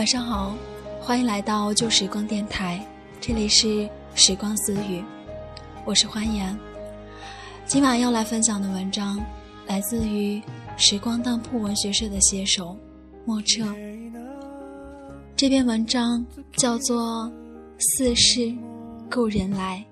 [0.00, 0.56] 晚上好，
[0.98, 2.82] 欢迎来到旧时光电台，
[3.20, 5.04] 这里是时光私语，
[5.84, 6.58] 我是欢颜。
[7.66, 9.20] 今晚要来分享的文章
[9.66, 10.42] 来自于
[10.78, 12.74] 时光当铺文学社的写手
[13.26, 13.62] 莫彻。
[15.36, 16.24] 这篇文章
[16.56, 17.30] 叫做
[17.78, 18.50] 《似是
[19.10, 19.84] 故人来》。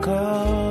[0.00, 0.69] go.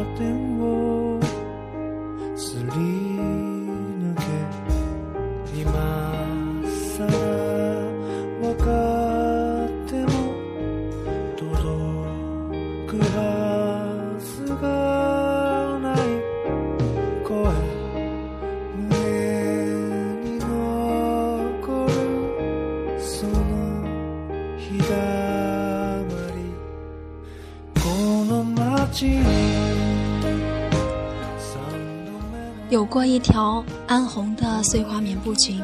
[32.70, 35.60] 有过一条暗红的碎花棉布裙，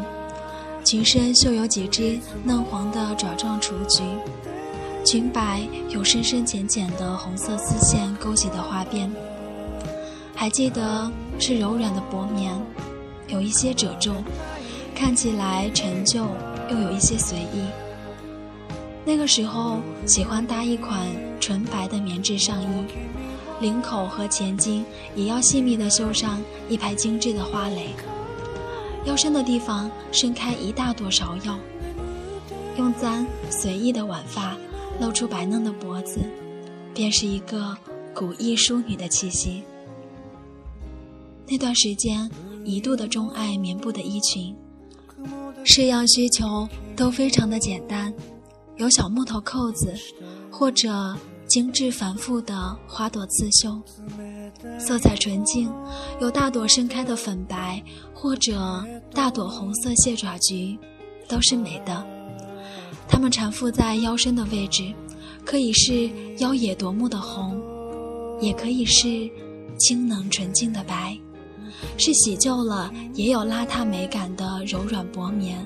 [0.84, 4.02] 裙身绣有几只嫩黄的爪状雏菊，
[5.06, 9.12] 裙摆有深深浅浅的红色丝线勾起的花边。
[10.34, 12.60] 还记得是柔软的薄棉，
[13.28, 14.16] 有一些褶皱，
[14.96, 16.26] 看起来陈旧
[16.72, 17.68] 又有一些随意。
[19.06, 21.06] 那个时候喜欢搭一款
[21.40, 22.66] 纯白的棉质上衣。
[23.62, 27.90] 领口和前襟也要细密的绣上一排精致的花蕾，
[29.06, 31.58] 腰身的地方伸开一大朵芍药，
[32.78, 34.58] 用簪随意的挽发，
[35.00, 36.20] 露出白嫩的脖子，
[36.94, 37.76] 便是一个
[38.14, 39.64] 古意淑女的气息。
[41.48, 42.30] 那段时间
[42.66, 44.54] 一度的钟爱棉布的衣裙，
[45.64, 48.14] 式样需求都非常的简单，
[48.76, 49.94] 有小木头扣子，
[50.52, 51.16] 或者。
[51.56, 53.82] 精致繁复的花朵刺绣，
[54.78, 55.72] 色彩纯净，
[56.20, 57.82] 有大朵盛开的粉白，
[58.14, 60.78] 或者大朵红色蟹爪菊，
[61.30, 62.06] 都是美的。
[63.08, 64.94] 它们缠缚在腰身的位置，
[65.46, 67.58] 可以是妖冶夺目的红，
[68.42, 69.08] 也可以是
[69.80, 71.18] 清冷纯净的白，
[71.98, 75.66] 是洗旧了也有邋遢美感的柔软薄棉，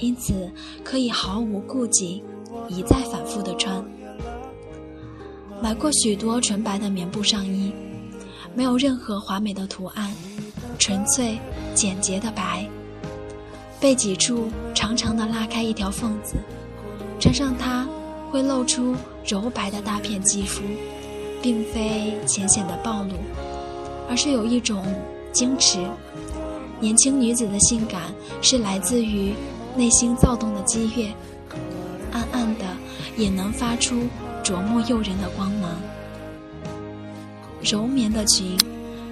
[0.00, 0.52] 因此
[0.84, 2.22] 可以毫无顾忌，
[2.68, 3.82] 一再反复的穿。
[5.60, 7.72] 买过许多纯白的棉布上衣，
[8.54, 10.14] 没有任何华美的图案，
[10.78, 11.38] 纯粹
[11.74, 12.64] 简洁的白。
[13.80, 16.36] 背脊处长长的拉开一条缝子，
[17.20, 17.86] 穿上它
[18.30, 18.94] 会露出
[19.26, 20.62] 柔白的大片肌肤，
[21.42, 23.14] 并非浅显的暴露，
[24.08, 24.84] 而是有一种
[25.32, 25.84] 矜持。
[26.80, 28.02] 年轻女子的性感
[28.40, 29.34] 是来自于
[29.76, 31.12] 内心躁动的激越，
[32.12, 32.64] 暗暗的
[33.16, 34.02] 也能发出。
[34.48, 35.78] 灼目诱人的光芒，
[37.60, 38.58] 柔棉的裙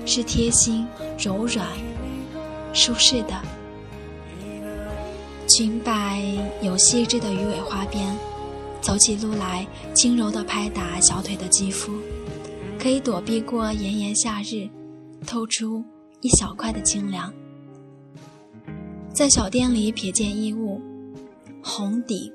[0.07, 0.87] 是贴心、
[1.19, 1.69] 柔软、
[2.73, 3.39] 舒适的。
[5.47, 6.23] 裙摆
[6.63, 8.17] 有细致的鱼尾花边，
[8.81, 11.93] 走起路来轻柔的拍打小腿的肌肤，
[12.81, 14.67] 可以躲避过炎炎夏日，
[15.27, 15.85] 透出
[16.23, 17.31] 一小块的清凉。
[19.13, 20.81] 在小店里瞥见衣物，
[21.63, 22.33] 红底。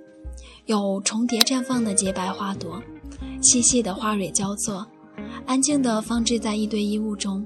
[0.67, 2.81] 有重叠绽放的洁白花朵，
[3.41, 4.85] 细细的花蕊交错，
[5.45, 7.45] 安静地放置在一堆衣物中。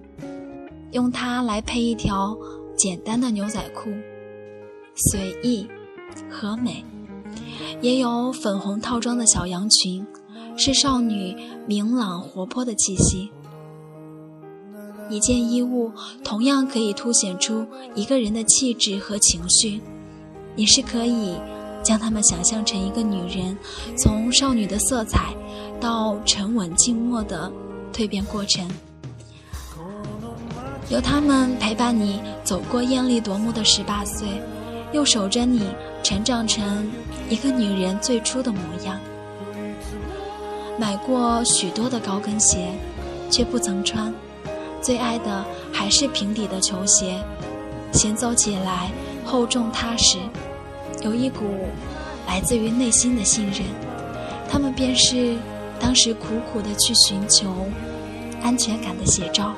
[0.91, 2.37] 用它来配一条
[2.77, 3.89] 简单的牛仔裤，
[4.95, 5.67] 随意
[6.29, 6.83] 和美。
[7.81, 10.05] 也有粉红套装的小洋裙，
[10.55, 11.35] 是少女
[11.67, 13.29] 明朗活泼的气息。
[15.09, 15.91] 一件衣物
[16.23, 19.81] 同样可以凸显出一个人的气质和情绪，
[20.55, 21.35] 也是可以。
[21.85, 23.55] 将她们想象成一个女人，
[23.95, 25.35] 从少女的色彩
[25.79, 27.49] 到沉稳静默的
[27.93, 28.67] 蜕变过程，
[30.89, 34.27] 由她们陪伴你走过艳丽夺目的十八岁，
[34.91, 35.69] 又守着你
[36.01, 36.91] 成长成
[37.29, 38.99] 一个女人最初的模样。
[40.79, 42.67] 买过许多的高跟鞋，
[43.29, 44.11] 却不曾穿，
[44.81, 47.23] 最爱的还是平底的球鞋，
[47.93, 48.91] 行走起来
[49.23, 50.17] 厚重踏实。
[51.05, 51.45] 有一股
[52.27, 53.61] 来自于内心的信任，
[54.49, 55.37] 他们便是
[55.79, 57.67] 当时苦苦的去寻求
[58.41, 59.53] 安全感的写照。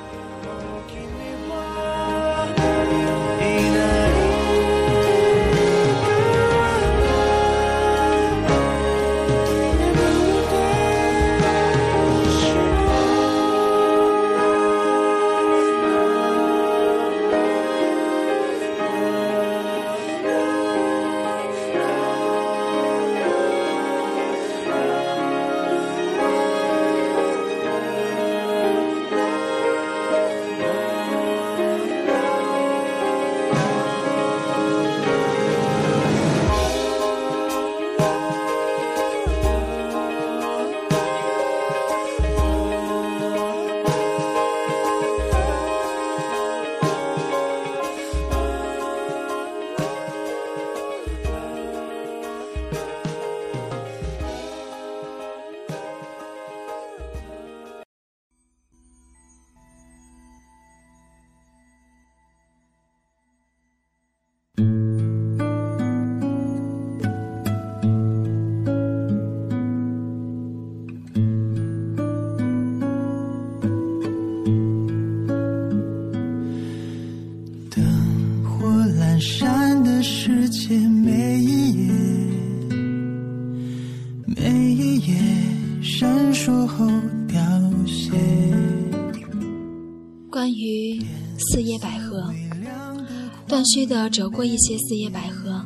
[93.47, 95.63] 断续的折过一些四叶百合，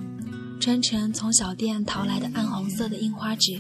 [0.60, 3.58] 穿成从小店淘来的暗红色的印花纸，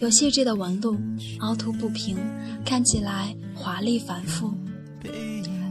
[0.00, 0.96] 有细致的纹路，
[1.40, 2.16] 凹凸不平，
[2.64, 4.54] 看起来华丽繁复。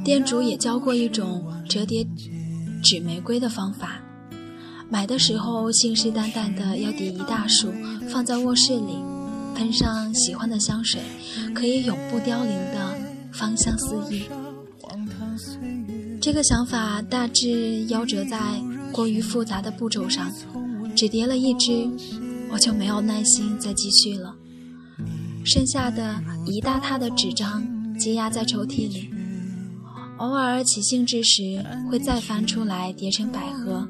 [0.03, 2.05] 店主也教过一种折叠
[2.83, 3.99] 纸玫瑰的方法，
[4.87, 7.73] 买的时候信誓旦旦的要叠一大束，
[8.07, 8.99] 放在卧室里，
[9.55, 11.01] 喷上喜欢的香水，
[11.55, 12.95] 可以永不凋零的
[13.31, 14.25] 芳香四溢。
[16.23, 18.39] 这个想法大致夭折在
[18.93, 20.31] 过于复杂的步骤上，
[20.95, 21.85] 只叠了一只，
[22.49, 24.33] 我就没有耐心再继续了。
[25.43, 27.61] 剩下的一大沓的纸张
[27.99, 29.09] 积压在抽屉里，
[30.15, 31.61] 偶尔起兴致时
[31.91, 33.85] 会再翻出来叠成百合。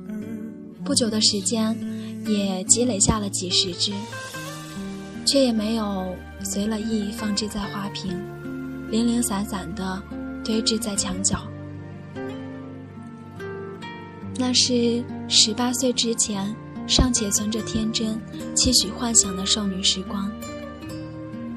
[0.84, 1.78] 不久的时间，
[2.26, 3.92] 也积累下了几十只，
[5.24, 8.12] 却也没有随了意放置在花瓶，
[8.90, 10.02] 零零散散的
[10.44, 11.40] 堆置在墙角。
[14.38, 16.56] 那是十八岁之前
[16.88, 18.20] 尚且存着天真、
[18.56, 20.32] 期许幻想的少女时光。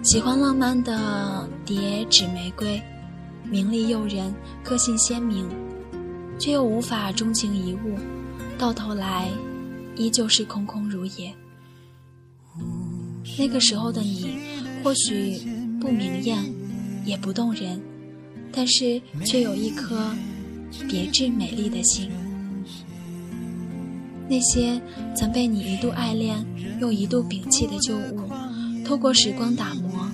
[0.02, 2.80] 喜欢浪漫的叠纸玫瑰，
[3.44, 4.32] 名利诱人，
[4.62, 5.48] 个性鲜明，
[6.38, 7.98] 却又无法钟情一物，
[8.56, 9.28] 到头来
[9.96, 11.34] 依旧是空空如也。
[13.38, 14.38] 那个时候的你，
[14.84, 15.40] 或许
[15.80, 16.38] 不明艳，
[17.04, 17.80] 也不动人，
[18.52, 20.14] 但是却有一颗
[20.88, 22.10] 别致美丽的心。
[24.28, 24.80] 那些
[25.14, 26.44] 曾被你一度爱恋
[26.80, 28.28] 又一度摒弃的旧物，
[28.84, 30.10] 透过时光打磨，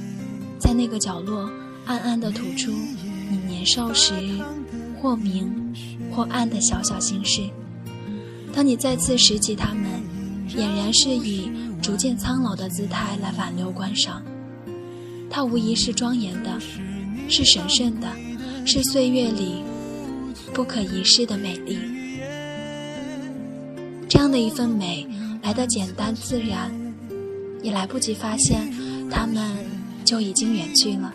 [0.58, 1.50] 在那个角落
[1.86, 2.70] 暗暗地吐出
[3.30, 4.14] 你年少时
[5.00, 5.50] 或明
[6.10, 7.42] 或暗的小小心事。
[8.54, 9.84] 当你再次拾起它们，
[10.50, 11.50] 俨然是以
[11.80, 14.22] 逐渐苍老的姿态来挽留观赏。
[15.30, 16.60] 它无疑是庄严的，
[17.28, 18.06] 是神圣的，
[18.66, 19.64] 是岁月里
[20.52, 21.78] 不可一世的美丽。
[24.12, 25.08] 这样的一份美，
[25.42, 26.70] 来的简单自然，
[27.62, 28.70] 也来不及发现，
[29.10, 29.42] 他们
[30.04, 31.10] 就已经远去了。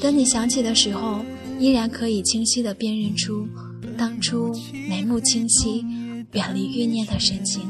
[0.00, 1.18] 等你想起的时候，
[1.58, 3.44] 依然可以清晰地辨认出
[3.98, 4.54] 当初
[4.88, 5.84] 眉目清晰、
[6.30, 7.62] 远离欲念的神情。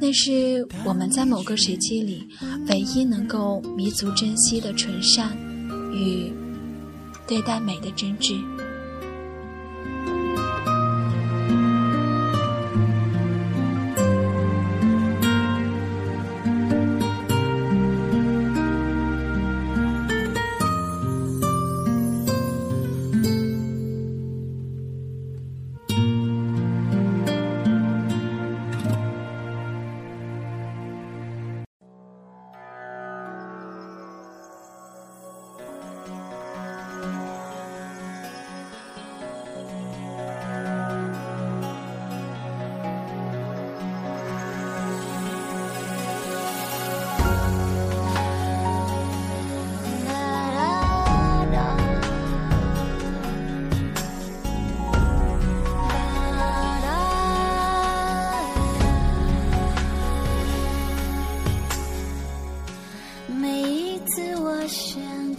[0.00, 2.28] 那是我们在某个时期里
[2.68, 5.36] 唯一能够弥足珍惜的纯善
[5.92, 6.32] 与
[7.26, 8.40] 对待美的真挚。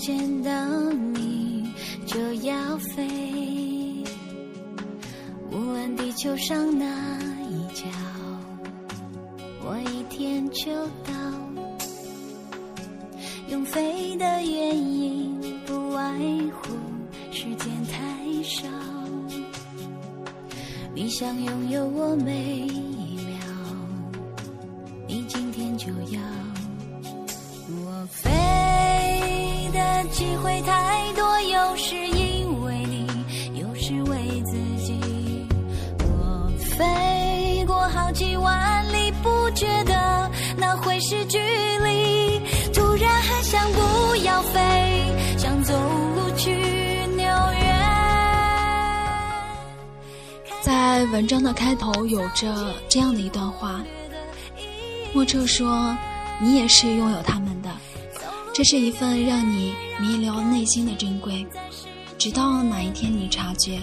[0.07, 0.49] 见到
[1.13, 1.69] 你
[2.05, 4.05] 就要飞，
[5.51, 6.85] 无论地球上那
[7.49, 7.83] 一角，
[9.65, 10.71] 我一天就
[11.03, 11.11] 到。
[13.49, 16.17] 用飞的原因，不外
[16.53, 16.73] 乎
[17.29, 18.65] 时间太少。
[20.95, 23.35] 你想拥有我每一秒，
[25.05, 26.21] 你今天就要。
[27.69, 28.31] 我飞
[30.17, 31.95] 机会太多，有时。
[36.77, 42.39] 飞过好几万里，不觉得那会是距离。
[42.71, 44.59] 突然很想不要飞，
[45.37, 46.51] 想走路去
[47.15, 47.75] 纽约。
[50.61, 53.83] 在文章的开头有着这样的一段话：
[55.13, 55.97] 莫彻说，
[56.39, 57.71] 你也是拥有他们的，
[58.57, 61.45] 这是一份让你弥留内心的珍贵。
[62.17, 63.79] 直到哪一天你察觉，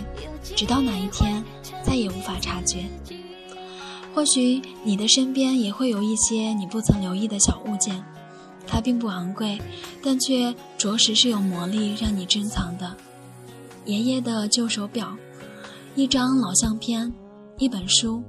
[0.57, 1.45] 直到哪一天。
[1.85, 2.85] 再也无法察觉。
[4.13, 8.03] 或许你的身边也会有一些你不曾留意的小物件，
[8.67, 9.61] 它并不昂贵，
[10.03, 12.97] 但却着实是有魔力让你珍藏的。
[13.85, 15.17] 爷爷的旧手表，
[15.95, 17.13] 一张老相片，
[17.59, 18.21] 一本书，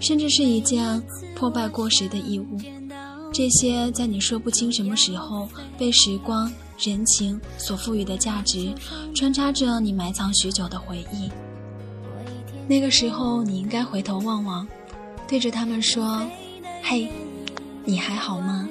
[0.00, 1.02] 甚至是一件
[1.34, 2.58] 破败过时的衣物，
[3.32, 8.74] 这些在你说不清什么时候被时光人情所赋予的价值，
[9.14, 11.30] 穿插着你埋藏许久的回忆。
[12.66, 14.66] 那个时候，你应该回头望望，
[15.26, 16.22] 对着他们说
[16.82, 17.10] ：“嘿，
[17.84, 18.68] 你还好吗？”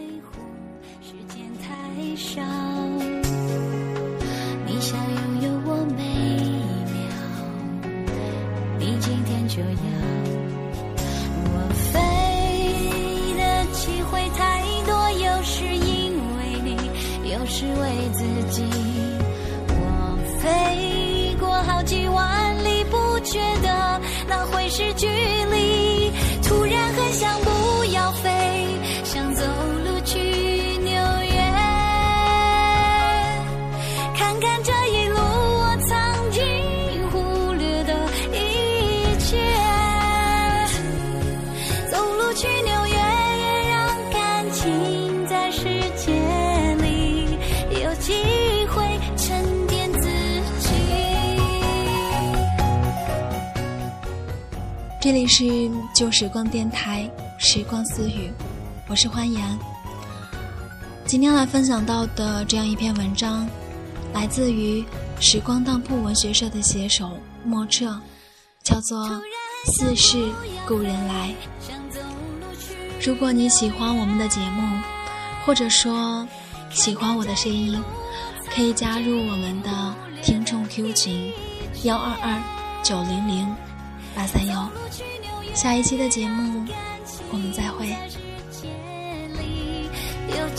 [4.65, 6.03] 你想拥有我每
[6.43, 6.45] 一
[6.93, 7.09] 秒，
[8.77, 10.36] 你今天就要。
[14.09, 16.75] 会太多，有时因为你，
[17.31, 18.86] 有时为自己。
[55.07, 57.09] 这里是旧时光电台，
[57.39, 58.29] 时光私语，
[58.89, 59.41] 我是欢颜。
[61.05, 63.47] 今天来分享到的这样一篇文章，
[64.13, 64.83] 来自于
[65.17, 67.09] 时光当铺文学社的写手
[67.45, 67.97] 莫彻，
[68.63, 69.07] 叫做
[69.79, 70.29] 《似是
[70.67, 71.33] 故人来》。
[73.01, 74.61] 如果你喜欢我们的节目，
[75.45, 76.27] 或者说
[76.69, 77.81] 喜欢我的声音，
[78.53, 81.31] 可以加入我们的听众 Q 群
[81.83, 82.43] 幺二二
[82.83, 83.55] 九零零
[84.17, 84.67] 八三幺。
[85.53, 86.65] 下一期的节目，
[87.31, 87.95] 我们再会。
[90.29, 90.49] 有